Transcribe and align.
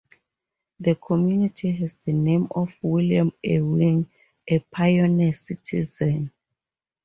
The 0.79 0.95
community 0.95 1.71
has 1.73 1.95
the 2.05 2.11
name 2.13 2.47
of 2.49 2.75
William 2.81 3.31
Ewing, 3.43 4.09
a 4.47 4.57
pioneer 4.57 5.31
citizen. 5.33 6.31